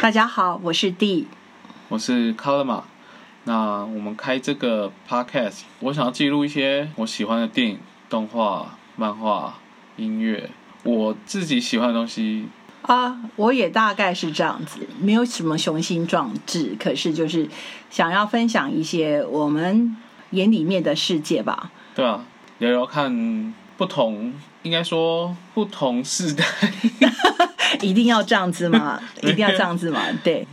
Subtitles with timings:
[0.00, 1.26] 大家好，我是 D，
[1.90, 2.84] 我是 c o l m a
[3.44, 9.58] 那我们开这个 podcast，我想要记录一些我喜欢的电影、动画、漫画、
[9.98, 10.48] 音乐，
[10.84, 12.48] 我自己喜欢的东西。
[12.80, 17.46] 啊，我也大概是这样子，没有什么雄心壮志，可是就是
[17.90, 19.94] 想要分享一些我们
[20.30, 21.70] 眼里面的世界吧。
[21.94, 22.24] 对啊，
[22.56, 24.32] 聊聊看不同，
[24.62, 26.42] 应该说不同世代，
[27.80, 29.00] 一定要这样子吗？
[29.22, 30.00] 一定要这样子吗？
[30.22, 30.46] 对，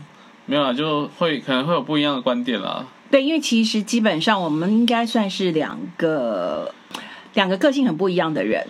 [0.46, 2.86] 没有啊，就会可能会有不一样的观点啦。
[3.10, 6.74] 对，因为其实基本上我们应该算是两个
[7.34, 8.66] 两个个性很不一样的人。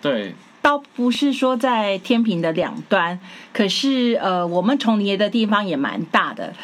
[0.00, 0.34] 对。
[0.60, 3.18] 倒不是说在天平的两端，
[3.52, 6.54] 可是呃，我们重叠的地方也蛮大的，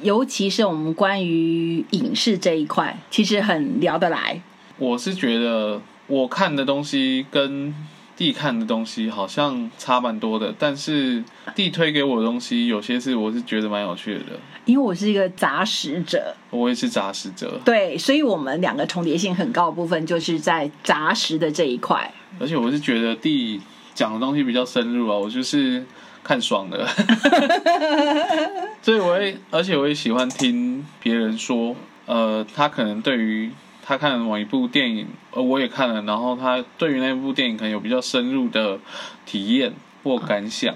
[0.00, 4.40] 尤其是我们关于影视这一块，其实很聊得来。
[4.78, 7.74] 我是觉得我看的东西跟
[8.22, 11.24] 弟看的东西好像差蛮多的，但是
[11.56, 14.38] 地推给我的东西有些是我是觉得蛮有趣的。
[14.64, 22.14] 因为我是一个杂食者，我也是杂食者，对，所以我们两个重叠性很高的部分就是在杂食的这一块。
[22.38, 23.60] 而且我是觉得地
[23.92, 25.84] 讲的东西比较深入啊，我就是
[26.22, 26.86] 看爽的，
[28.80, 31.74] 所以我会，而且我也喜欢听别人说，
[32.06, 33.50] 呃，他可能对于
[33.92, 38.78] 他看了某一部电影，呃，我也看了，然后他对于那部电影可能有比较深入的
[39.26, 40.74] 体验或感想。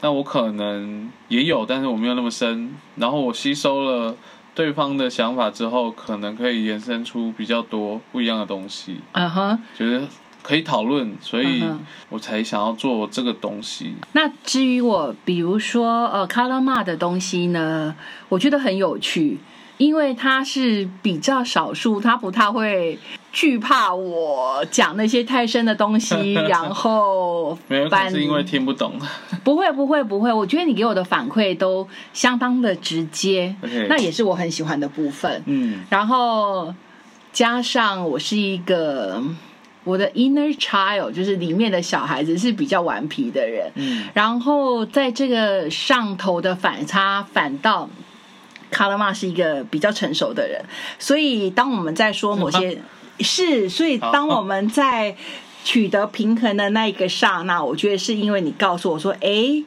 [0.00, 2.72] 那我可能也有，但是我没有那么深。
[2.94, 4.14] 然后我吸收了
[4.54, 9.00] 对方的想法之后，可能可以延伸出比较多不一样的东西。
[9.10, 10.06] 嗯哼，觉得
[10.40, 11.64] 可以讨论，所以
[12.10, 13.94] 我才想要做这个东西。
[14.12, 17.96] 那至于我，比如说呃，卡拉玛的东西呢，
[18.28, 19.38] 我觉得很有趣。
[19.82, 22.96] 因为他是比较少数，他不太会
[23.32, 28.92] 惧怕我讲那些太深的东西， 然后没有是因为听不懂，
[29.42, 33.56] 不会不会不会，我觉得你给我的反馈都相当的直接，
[33.88, 35.42] 那也是我很喜欢的部分。
[35.46, 36.72] 嗯，然后
[37.32, 39.20] 加上我是一个
[39.82, 47.90] 我的 inner child，就是里面的小孩子是比较顽皮的人，嗯，然后在这个上头的反差反倒。
[48.72, 50.64] 卡拉玛是一个比较成熟的人，
[50.98, 52.82] 所以当我们在说某些
[53.20, 55.14] 是，所以当我们在
[55.62, 59.62] 取得平衡的那一个刹那，我觉得是因为你告诉我说：“哎，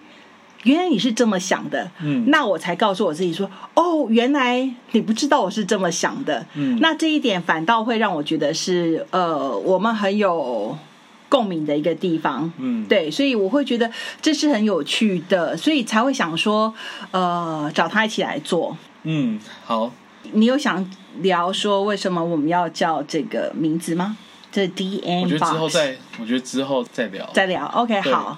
[0.63, 10.77] 原来你是这么想的。”嗯，那我才告诉我自己说：“哦，原来你不知道我是这么想的。”嗯，那这一点反倒会让我觉得是呃，我们很有。
[11.35, 13.91] 共鸣的一个地方，嗯，对，所以我会觉得
[14.21, 16.73] 这是很有趣的，所以才会想说，
[17.11, 18.77] 呃，找他一起来做。
[19.03, 19.91] 嗯，好。
[20.31, 24.15] 你有想聊说为什么我们要叫这个名字吗？
[24.49, 25.23] 这 D N。
[25.23, 27.29] 我觉得之后再，我觉得之后再聊。
[27.33, 28.37] 再聊，OK，好，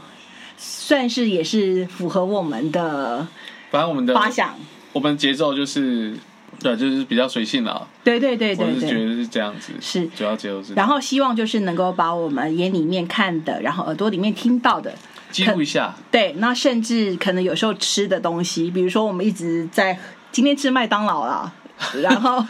[0.57, 3.27] 算是也是符合我们的，
[3.69, 4.55] 反正我们的发想，
[4.93, 6.17] 我们节奏就是。
[6.59, 7.87] 对，就是比较随性了。
[8.03, 10.73] 对对对对对，我是觉得是这样子，是主要节奏是。
[10.73, 14.93] 然后希望就是能够把我们眼里面看的，然后耳朵里面听到的
[15.31, 15.95] 记录一下。
[16.09, 19.99] 对，那甚至可能有时候吃的东西，比如说我们一直在
[20.31, 21.53] 今天吃麦当劳了。
[22.01, 22.43] 然后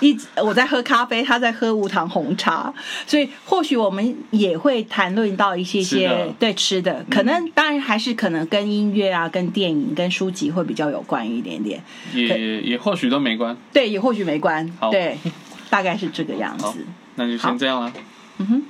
[0.00, 2.72] 一直我在喝咖啡，他在喝无糖红茶，
[3.06, 11.82] 所以或许我们也会谈论到一些些对吃的，可能当然还是可能跟音乐啊、跟电影、跟书籍会比较有关一点点，
[12.12, 15.18] 也也或许都没关，对，也或许没关，对，
[15.70, 16.84] 大概是这个样子。
[17.14, 17.92] 那就先这样了，
[18.38, 18.62] 嗯哼。